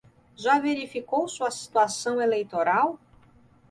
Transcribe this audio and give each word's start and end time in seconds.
Já 0.35 0.57
verificou 0.59 1.27
sua 1.29 1.51
situação 1.51 2.19
eleitoral? 2.19 2.97